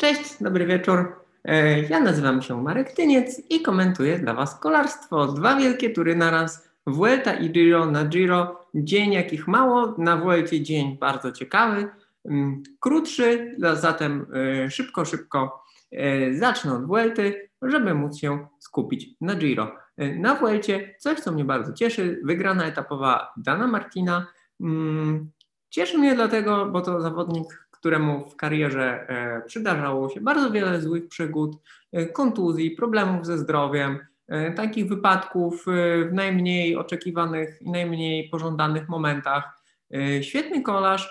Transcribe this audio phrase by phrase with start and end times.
[0.00, 1.24] Cześć, dobry wieczór.
[1.44, 5.26] E, ja nazywam się Marek Tyniec i komentuję dla Was kolarstwo.
[5.26, 6.68] Dwa wielkie tury naraz.
[6.86, 8.66] Vuelta i Giro na Giro.
[8.74, 11.88] Dzień jakich mało, na Vuelcie dzień bardzo ciekawy,
[12.24, 14.26] mm, krótszy, zatem
[14.64, 15.62] e, szybko, szybko
[15.92, 19.76] e, zacznę od Vuelty, żeby móc się skupić na Giro.
[20.16, 24.26] Na Vuelcie coś, co mnie bardzo cieszy, wygrana etapowa Dana Martina.
[24.60, 25.30] Mm,
[25.70, 31.08] cieszy mnie dlatego, bo to zawodnik, któremu w karierze e, przydarzało się bardzo wiele złych
[31.08, 31.56] przygód,
[31.92, 39.58] e, kontuzji, problemów ze zdrowiem, e, takich wypadków w najmniej oczekiwanych i najmniej pożądanych momentach.
[40.22, 41.10] Świetny kolarz,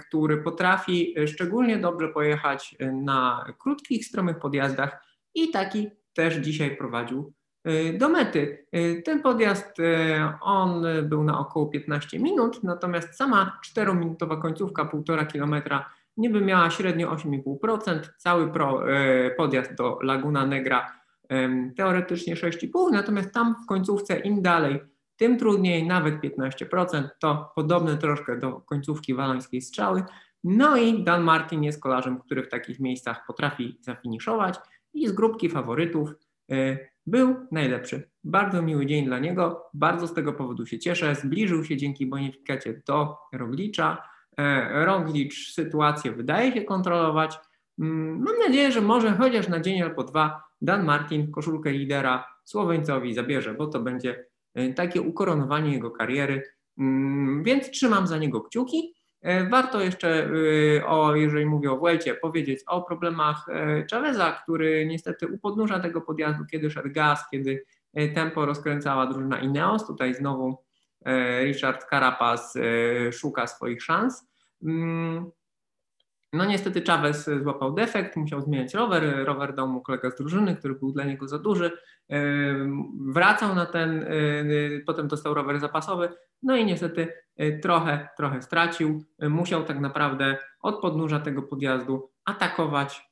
[0.00, 7.32] który potrafi szczególnie dobrze pojechać na krótkich, stromych podjazdach i taki też dzisiaj prowadził
[7.98, 8.66] do mety.
[9.04, 9.76] Ten podjazd
[10.40, 17.14] on był na około 15 minut, natomiast sama 4-minutowa końcówka, 1,5 kilometra, niby miała średnio
[17.14, 18.82] 8,5%, cały pro,
[19.36, 20.92] podjazd do Laguna Negra
[21.76, 24.80] teoretycznie 6,5%, natomiast tam w końcówce im dalej,
[25.16, 30.04] tym trudniej, nawet 15%, to podobne troszkę do końcówki walońskiej strzały.
[30.44, 34.58] No i Dan Martin jest kolarzem, który w takich miejscach potrafi zafiniszować
[34.94, 36.12] i z grupki faworytów
[37.10, 38.10] był najlepszy.
[38.24, 41.14] Bardzo miły dzień dla niego, bardzo z tego powodu się cieszę.
[41.14, 44.02] Zbliżył się dzięki bonifikacie do Roglicza.
[44.38, 47.38] E, Roglicz sytuację wydaje się kontrolować.
[47.78, 53.14] Mm, mam nadzieję, że może chociaż na dzień albo dwa Dan Martin koszulkę lidera Słoweńcowi
[53.14, 56.42] zabierze, bo to będzie e, takie ukoronowanie jego kariery.
[56.78, 58.94] Mm, więc trzymam za niego kciuki.
[59.22, 64.86] E, warto jeszcze, y, o, jeżeli mówię o Vuelcie, powiedzieć o problemach e, Chaveza, który
[64.86, 70.14] niestety u podnóża tego podjazdu, kiedy szedł gaz, kiedy e, tempo rozkręcała drużyna Ineos, tutaj
[70.14, 70.62] znowu
[71.44, 72.54] Richard Carapaz
[73.12, 74.28] szuka swoich szans.
[76.32, 80.74] No niestety Chavez złapał defekt, musiał zmieniać rower, rower dał mu kolega z drużyny, który
[80.74, 81.70] był dla niego za duży,
[83.06, 84.06] wracał na ten,
[84.86, 86.08] potem dostał rower zapasowy,
[86.42, 87.12] no i niestety
[87.62, 93.10] trochę, trochę stracił, musiał tak naprawdę od podnóża tego podjazdu atakować,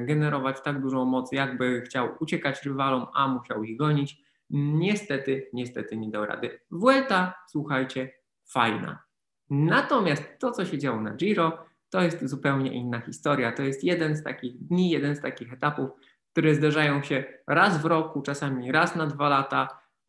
[0.00, 4.22] generować tak dużą moc, jakby chciał uciekać rywalom, a musiał ich gonić.
[4.50, 6.60] Niestety, niestety nie dał rady.
[6.70, 8.10] Vuelta, słuchajcie,
[8.46, 9.02] fajna.
[9.50, 13.52] Natomiast to, co się działo na Giro, to jest zupełnie inna historia.
[13.52, 15.90] To jest jeden z takich dni, jeden z takich etapów,
[16.32, 19.68] które zdarzają się raz w roku, czasami raz na dwa lata.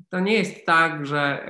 [0.09, 1.47] To nie jest tak, że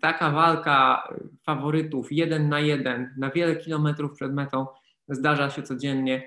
[0.00, 1.08] taka walka
[1.46, 4.66] faworytów jeden na jeden, na wiele kilometrów przed metą
[5.08, 6.22] zdarza się codziennie,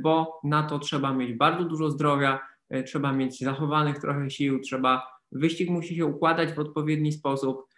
[0.00, 2.40] bo na to trzeba mieć bardzo dużo zdrowia,
[2.74, 7.68] y, trzeba mieć zachowanych trochę sił, trzeba, wyścig musi się układać w odpowiedni sposób.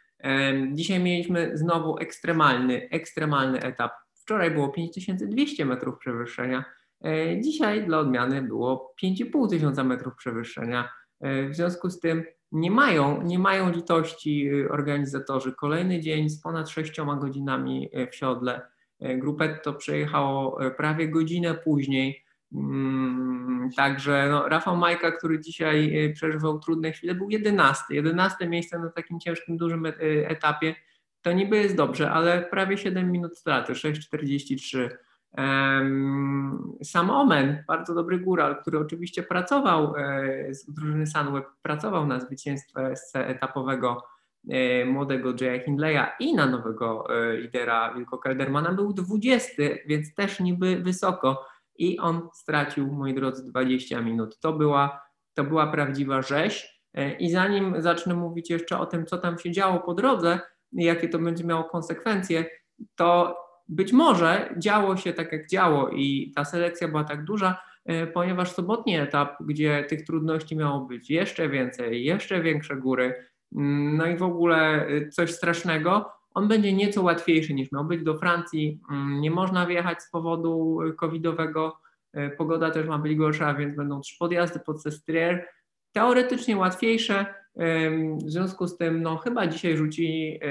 [0.73, 3.93] Dzisiaj mieliśmy znowu ekstremalny, ekstremalny etap
[4.31, 6.65] Wczoraj było 5200 metrów przewyższenia,
[7.05, 10.89] e, dzisiaj dla odmiany było 5500 metrów przewyższenia.
[11.21, 15.53] E, w związku z tym nie mają, nie mają litości e, organizatorzy.
[15.53, 18.61] Kolejny dzień z ponad 6 godzinami w siodle.
[19.01, 22.25] Grupetto przejechało prawie godzinę później.
[22.53, 27.85] Mm, także no, Rafał Majka, który dzisiaj przeżywał trudne chwile, był 11.
[27.91, 29.87] 11 miejsce na takim ciężkim, dużym
[30.25, 30.75] etapie
[31.23, 34.89] to niby jest dobrze, ale prawie 7 minut straty, 6,43.
[36.83, 42.95] Sam Omen, bardzo dobry góral, który oczywiście pracował e, z drużyny Sunweb, pracował na zwycięstwie
[43.15, 44.05] etapowego
[44.49, 50.41] e, młodego Jaya Hindleya i na nowego e, lidera Wilko Keldermana, był 20, więc też
[50.41, 51.47] niby wysoko
[51.79, 54.39] i on stracił, moi drodzy, 20 minut.
[54.39, 55.03] To była,
[55.35, 56.81] to była prawdziwa rzeź
[57.19, 60.41] i zanim zacznę mówić jeszcze o tym, co tam się działo po drodze,
[60.73, 62.45] jakie to będzie miało konsekwencje,
[62.97, 63.37] to
[63.69, 68.53] być może działo się tak, jak działo i ta selekcja była tak duża, e, ponieważ
[68.53, 73.27] sobotni etap, gdzie tych trudności miało być jeszcze więcej, jeszcze większe góry,
[73.57, 78.03] mm, no i w ogóle e, coś strasznego, on będzie nieco łatwiejszy niż miał być
[78.03, 78.81] do Francji.
[78.91, 81.77] Mm, nie można wjechać z powodu covidowego,
[82.13, 85.47] e, pogoda też ma być gorsza, więc będą trzy podjazdy pod Sestriere.
[85.93, 90.51] Teoretycznie łatwiejsze, w związku z tym, no chyba dzisiaj rzuci e,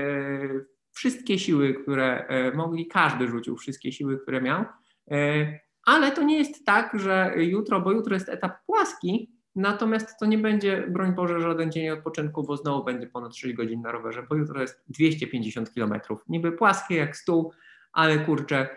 [0.92, 4.66] wszystkie siły, które e, mogli, każdy rzucił wszystkie siły, które miał,
[5.12, 10.26] e, ale to nie jest tak, że jutro, bo jutro jest etap płaski, natomiast to
[10.26, 14.24] nie będzie, broń Boże, żaden dzień odpoczynku, bo znowu będzie ponad 6 godzin na rowerze,
[14.30, 16.24] bo jutro jest 250 kilometrów.
[16.30, 17.52] Niby płaskie jak stół,
[17.94, 18.68] ale kurczę,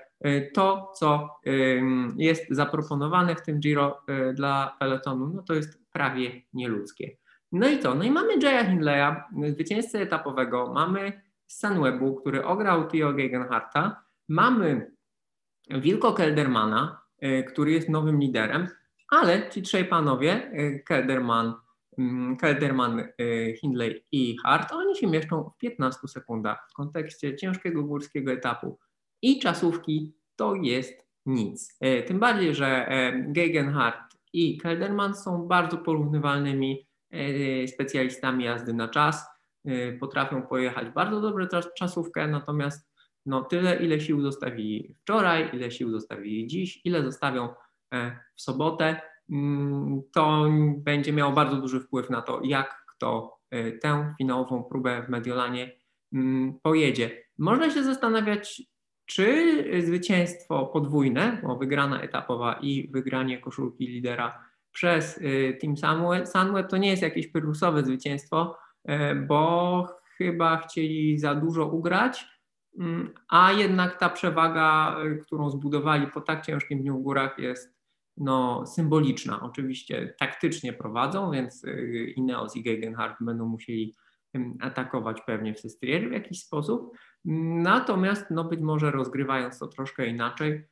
[0.55, 1.41] to, co
[2.17, 4.03] jest zaproponowane w tym Giro
[4.35, 7.17] dla pelotonu, no to jest prawie nieludzkie.
[7.53, 7.95] No i co?
[7.95, 9.17] No i mamy Jaya Hindleya,
[9.53, 14.93] zwycięzcę etapowego, mamy Sunwebu, który ograł Tio Gegenharta, mamy
[15.71, 17.03] Wilko Keldermana,
[17.49, 18.69] który jest nowym liderem,
[19.09, 20.53] ale ci trzej panowie,
[20.87, 21.55] Kelderman,
[21.99, 23.09] mm, Kelderman,
[23.61, 28.79] Hindley i Hart, oni się mieszczą w 15 sekundach w kontekście ciężkiego górskiego etapu
[29.23, 31.79] i czasówki to jest nic.
[32.07, 32.89] Tym bardziej, że
[33.27, 36.87] Gegenhardt i Kelderman są bardzo porównywalnymi
[37.67, 39.33] specjalistami jazdy na czas
[39.69, 41.49] Y, potrafią pojechać bardzo dobrze
[41.79, 42.93] czasówkę, natomiast
[43.27, 47.49] no, tyle, ile sił zostawili wczoraj, ile sił zostawili dziś, ile zostawią
[47.95, 49.01] e, w sobotę,
[49.31, 50.45] mm, to
[50.77, 55.73] będzie miało bardzo duży wpływ na to, jak kto e, tę finałową próbę w Mediolanie
[56.13, 57.25] mm, pojedzie.
[57.39, 58.63] Można się zastanawiać,
[59.07, 59.57] czy
[59.87, 65.77] zwycięstwo podwójne, bo wygrana etapowa i wygranie koszulki lidera przez y, Team
[66.27, 69.87] Sunweb to nie jest jakieś pyrrusowe zwycięstwo, E, bo
[70.17, 72.27] chyba chcieli za dużo ugrać,
[72.79, 77.83] mm, a jednak ta przewaga, e, którą zbudowali po tak ciężkim dniu w górach jest
[78.17, 79.41] no, symboliczna.
[79.43, 81.67] Oczywiście taktycznie prowadzą, więc
[82.17, 83.97] Ineos i Gegenhardt będą musieli
[84.61, 86.97] atakować pewnie w Sestriere w jakiś sposób.
[87.25, 90.65] Natomiast no, być może rozgrywając to troszkę inaczej,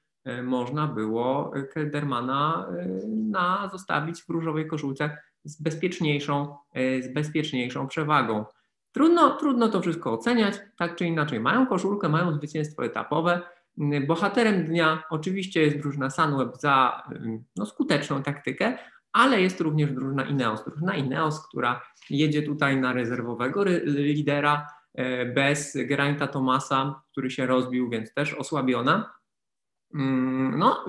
[0.42, 2.68] można było Keldermana
[3.06, 8.44] na, zostawić w różowej koszulce z bezpieczniejszą, e, z bezpieczniejszą przewagą.
[8.92, 11.40] Trudno, trudno to wszystko oceniać, tak czy inaczej.
[11.40, 13.40] Mają koszulkę, mają zwycięstwo etapowe.
[13.78, 18.78] Mm, bohaterem dnia oczywiście jest drużyna Sunweb za mm, no, skuteczną taktykę,
[19.12, 20.64] ale jest również drużyna Ineos.
[20.64, 21.80] Drużyna Ineos, która
[22.10, 29.19] jedzie tutaj na rezerwowego lidera e, bez Geraint'a Tomasa, który się rozbił, więc też osłabiona.
[29.94, 30.84] Mm, no,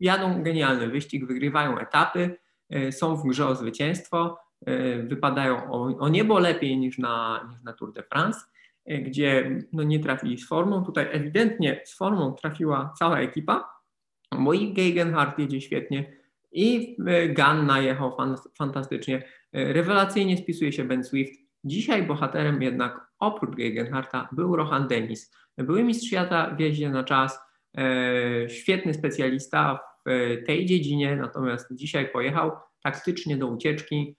[0.00, 2.36] jadą genialny wyścig, wygrywają etapy.
[2.70, 7.62] E, są w grze o zwycięstwo, e, wypadają o, o niebo lepiej niż na, niż
[7.62, 8.40] na Tour de France,
[8.84, 10.84] e, gdzie no, nie trafili z formą.
[10.84, 13.68] Tutaj ewidentnie z formą trafiła cała ekipa,
[14.38, 16.12] bo i Gegenhardt jedzie świetnie,
[16.52, 16.96] i
[17.28, 19.22] Ganna jechał fan, fantastycznie.
[19.52, 21.40] Rewelacyjnie spisuje się Ben Swift.
[21.64, 25.32] Dzisiaj bohaterem jednak oprócz Gegenharta był Rohan Dennis.
[25.58, 27.38] Były mistrz świata w jeździe na czas,
[28.48, 32.52] świetny specjalista w tej dziedzinie, natomiast dzisiaj pojechał
[32.82, 34.16] taktycznie do ucieczki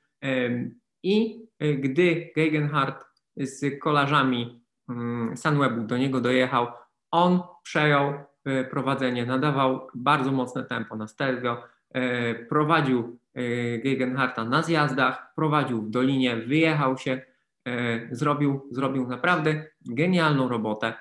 [1.03, 3.05] i e, gdy Gegenhardt
[3.37, 6.67] z kolarzami mm, Sunwebu do niego dojechał,
[7.11, 8.13] on przejął
[8.45, 11.63] e, prowadzenie, nadawał bardzo mocne tempo na Stelvio,
[11.93, 13.19] e, prowadził
[13.83, 17.21] Gegenharta na zjazdach, prowadził w dolinie, wyjechał się,
[18.11, 20.93] zrobił, zrobił naprawdę genialną robotę.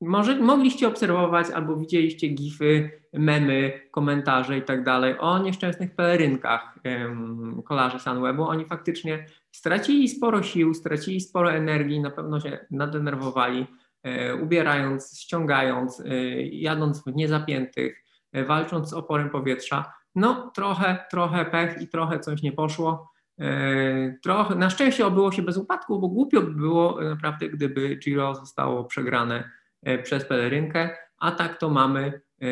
[0.00, 7.62] Może mogliście obserwować albo widzieliście gify, memy, komentarze i tak dalej o nieszczęsnych pelerynkach um,
[7.62, 8.42] kolarzy Sunwebu.
[8.42, 13.66] Oni faktycznie stracili sporo sił, stracili sporo energii, na pewno się nadenerwowali,
[14.02, 16.04] e, ubierając, ściągając, e,
[16.42, 19.92] jadąc w niezapiętych, e, walcząc z oporem powietrza.
[20.14, 23.12] No trochę, trochę pech i trochę coś nie poszło.
[23.40, 28.34] E, trochę, na szczęście obyło się bez upadku, bo głupio by było naprawdę, gdyby Giro
[28.34, 29.57] zostało przegrane E,
[30.02, 32.46] przez pelerynkę, a tak to mamy e,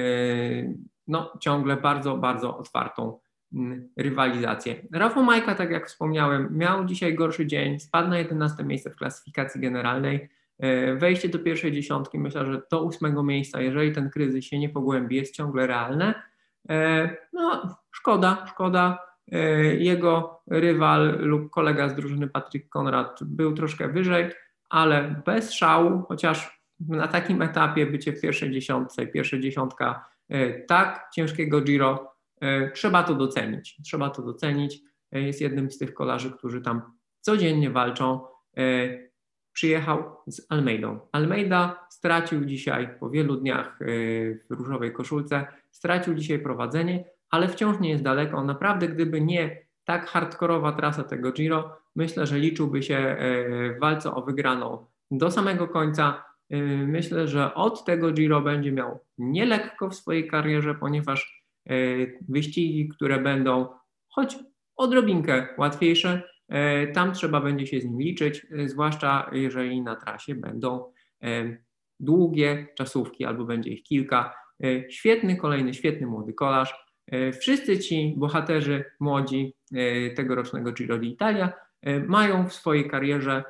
[1.07, 3.19] no, ciągle bardzo, bardzo otwartą
[3.53, 4.75] mm, rywalizację.
[4.93, 9.61] Rafał Majka, tak jak wspomniałem, miał dzisiaj gorszy dzień, spadł na 11 miejsce w klasyfikacji
[9.61, 10.29] generalnej.
[10.59, 14.69] E, wejście do pierwszej dziesiątki, myślę, że do ósmego miejsca, jeżeli ten kryzys się nie
[14.69, 16.23] pogłębi, jest ciągle realne.
[17.33, 18.99] No, szkoda, szkoda.
[19.79, 24.31] Jego rywal lub kolega z drużyny, Patryk Konrad, był troszkę wyżej,
[24.71, 31.09] ale bez szału, chociaż na takim etapie bycie w pierwszej dziesiątce, pierwsza dziesiątka e, tak
[31.13, 33.77] ciężkiego Giro, e, trzeba to docenić.
[33.85, 34.81] Trzeba to docenić.
[35.13, 36.83] E, jest jednym z tych kolarzy, którzy tam
[37.21, 38.21] codziennie walczą.
[39.53, 41.01] Przyjechał z Almeidą.
[41.13, 43.79] Almeida stracił dzisiaj po wielu dniach
[44.51, 48.45] w różowej koszulce, stracił dzisiaj prowadzenie, ale wciąż nie jest daleko.
[48.45, 53.17] Naprawdę, gdyby nie tak hardkorowa trasa tego Giro, myślę, że liczyłby się
[53.77, 56.26] w walce o wygraną do samego końca.
[56.53, 62.89] Y, myślę, że od tego Giro będzie miał nielekko w swojej karierze, ponieważ y, wyścigi,
[62.89, 63.69] które będą
[64.09, 64.39] choć
[64.77, 66.23] odrobinkę łatwiejsze,
[66.53, 70.93] y, tam trzeba będzie się z nim liczyć, zwłaszcza jeżeli na trasie będą
[72.01, 74.35] długie czasówki albo będzie ich kilka.
[74.91, 76.75] Świetny, kolejny świetny młody kolarz.
[77.41, 79.55] Wszyscy ci bohaterzy młodzi
[80.17, 81.49] tegorocznego Giro d'Italia
[82.07, 83.45] mają w swojej karierze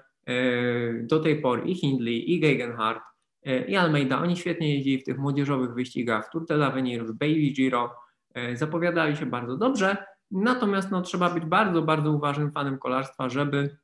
[1.03, 3.03] do tej pory i Hindley, i Gegenhardt,
[3.43, 7.13] e, i Almeida, oni świetnie jeździli w tych młodzieżowych wyścigach, w Tour de l'Avenir, w
[7.13, 7.95] Baby Giro,
[8.35, 9.97] e, zapowiadali się bardzo dobrze,
[10.31, 13.77] natomiast no, trzeba być bardzo, bardzo uważnym fanem kolarstwa, żeby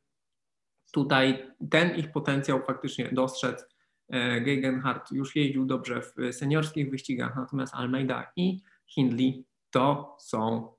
[0.93, 3.73] tutaj ten ich potencjał faktycznie dostrzec.
[4.45, 10.73] Gegenhardt już jeździł dobrze w seniorskich wyścigach, natomiast Almeida i Hindley to są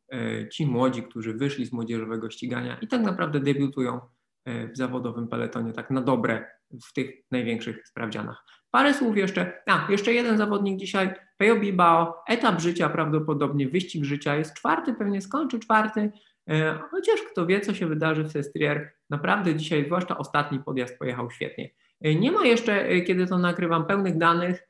[0.52, 4.00] ci młodzi, którzy wyszli z młodzieżowego ścigania i tak naprawdę debiutują
[4.46, 6.46] w zawodowym peletonie tak na dobre
[6.90, 8.46] w tych największych sprawdzianach.
[8.72, 9.62] Parę słów jeszcze.
[9.68, 15.22] A, jeszcze jeden zawodnik dzisiaj, Pejo Bilbao, etap życia prawdopodobnie, wyścig życia, jest czwarty, pewnie
[15.22, 16.12] skończy czwarty,
[16.50, 18.92] e, chociaż kto wie, co się wydarzy w Sestrier.
[19.10, 21.70] Naprawdę dzisiaj, zwłaszcza ostatni podjazd pojechał świetnie.
[22.02, 24.68] E, nie ma jeszcze, e, kiedy to nagrywam, pełnych danych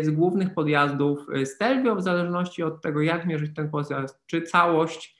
[0.00, 5.16] z głównych podjazdów Stelvio, w zależności od tego, jak mierzyć ten podjazd, czy całość,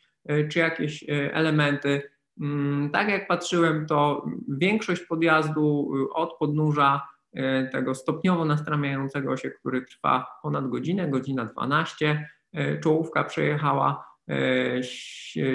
[0.51, 2.03] czy jakieś elementy.
[2.41, 7.01] Mm, tak jak patrzyłem, to większość podjazdu od podnóża
[7.35, 12.29] E, tego stopniowo nastramiającego się, który trwa ponad godzinę, godzina 12.
[12.53, 14.15] E, czołówka przejechała,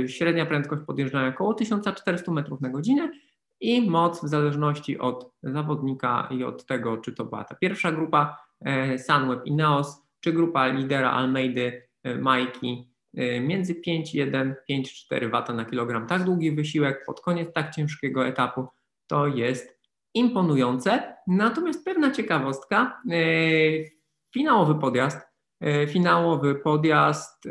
[0.08, 3.12] średnia prędkość podjeżdżania około 1400 metrów na godzinę
[3.60, 8.38] i moc w zależności od zawodnika i od tego, czy to była ta pierwsza grupa
[9.08, 11.88] Sunweb i Neos, czy grupa lidera Almeidy,
[12.20, 12.92] Majki,
[13.42, 16.08] między 5,1 5,4 W na kilogram.
[16.08, 18.68] Tak długi wysiłek pod koniec tak ciężkiego etapu
[19.08, 19.80] to jest
[20.14, 21.16] imponujące.
[21.28, 23.16] Natomiast pewna ciekawostka, e,
[24.34, 25.18] finałowy podjazd,
[25.62, 27.44] e, finałowy podjazd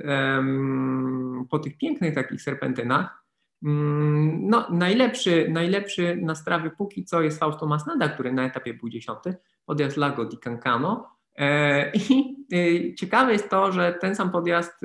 [1.50, 3.24] po tych pięknych takich serpentynach,
[3.62, 8.88] mm, no, najlepszy, najlepszy na strawy póki co jest Fausto Masnada, który na etapie był
[8.88, 11.18] dziesiąty, podjazd Lago di Cancano.
[11.36, 14.84] E, I ciekawe jest to, że ten sam podjazd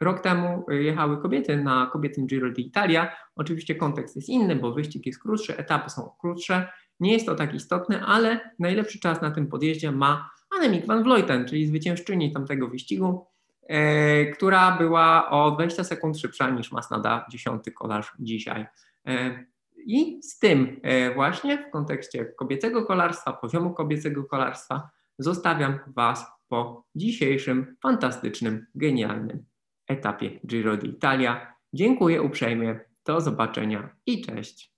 [0.00, 3.08] Rok temu jechały kobiety na kobietym Giro d'Italia.
[3.36, 6.68] Oczywiście kontekst jest inny, bo wyścig jest krótszy, etapy są krótsze.
[7.00, 11.48] Nie jest to tak istotne, ale najlepszy czas na tym podjeździe ma Annemiek van Vleuten,
[11.48, 13.26] czyli zwyciężczyni tamtego wyścigu,
[13.62, 18.66] e, która była o 20 sekund szybsza niż Masnada, dziesiąty kolarz dzisiaj.
[19.06, 19.44] E,
[19.86, 26.84] I z tym e, właśnie w kontekście kobiecego kolarstwa, poziomu kobiecego kolarstwa zostawiam Was po
[26.94, 29.49] dzisiejszym fantastycznym, genialnym
[29.90, 31.54] etapie Giro d'Italia.
[31.72, 34.69] Dziękuję uprzejmie, do zobaczenia i cześć.